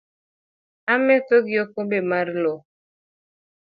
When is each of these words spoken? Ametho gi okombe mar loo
Ametho 0.93 1.35
gi 1.45 1.55
okombe 1.63 1.99
mar 2.09 2.27
loo 2.41 2.59